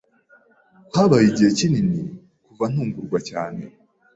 [0.95, 2.01] Habaye igihe kinini
[2.45, 3.61] kuva ntungurwa cyane.